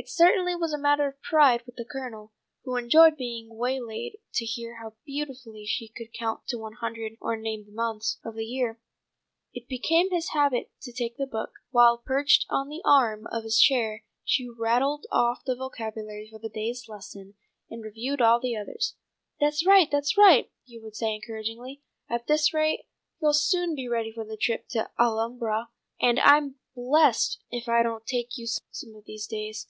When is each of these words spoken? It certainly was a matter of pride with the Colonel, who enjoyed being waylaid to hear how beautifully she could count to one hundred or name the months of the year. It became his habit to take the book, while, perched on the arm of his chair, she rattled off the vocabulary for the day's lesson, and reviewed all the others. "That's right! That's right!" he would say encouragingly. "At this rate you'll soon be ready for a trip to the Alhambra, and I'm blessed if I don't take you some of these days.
It 0.00 0.08
certainly 0.08 0.54
was 0.54 0.72
a 0.72 0.78
matter 0.78 1.08
of 1.08 1.20
pride 1.20 1.64
with 1.66 1.74
the 1.74 1.84
Colonel, 1.84 2.32
who 2.62 2.76
enjoyed 2.76 3.16
being 3.16 3.56
waylaid 3.56 4.18
to 4.34 4.44
hear 4.44 4.76
how 4.76 4.94
beautifully 5.04 5.66
she 5.66 5.88
could 5.88 6.12
count 6.16 6.46
to 6.46 6.56
one 6.56 6.74
hundred 6.74 7.14
or 7.20 7.36
name 7.36 7.66
the 7.66 7.72
months 7.72 8.20
of 8.24 8.36
the 8.36 8.44
year. 8.46 8.78
It 9.52 9.68
became 9.68 10.10
his 10.12 10.28
habit 10.30 10.70
to 10.82 10.92
take 10.92 11.16
the 11.16 11.26
book, 11.26 11.50
while, 11.72 11.98
perched 11.98 12.46
on 12.48 12.68
the 12.68 12.80
arm 12.84 13.26
of 13.32 13.42
his 13.42 13.58
chair, 13.58 14.04
she 14.24 14.48
rattled 14.48 15.04
off 15.10 15.44
the 15.44 15.56
vocabulary 15.56 16.28
for 16.30 16.38
the 16.38 16.48
day's 16.48 16.88
lesson, 16.88 17.34
and 17.68 17.82
reviewed 17.82 18.20
all 18.22 18.38
the 18.38 18.54
others. 18.56 18.94
"That's 19.40 19.66
right! 19.66 19.90
That's 19.90 20.16
right!" 20.16 20.48
he 20.64 20.78
would 20.78 20.94
say 20.94 21.12
encouragingly. 21.12 21.82
"At 22.08 22.28
this 22.28 22.54
rate 22.54 22.86
you'll 23.20 23.32
soon 23.34 23.74
be 23.74 23.88
ready 23.88 24.12
for 24.12 24.22
a 24.22 24.36
trip 24.36 24.68
to 24.68 24.90
the 24.96 25.02
Alhambra, 25.02 25.70
and 26.00 26.20
I'm 26.20 26.60
blessed 26.76 27.40
if 27.50 27.68
I 27.68 27.82
don't 27.82 28.06
take 28.06 28.38
you 28.38 28.46
some 28.46 28.94
of 28.94 29.04
these 29.04 29.26
days. 29.26 29.66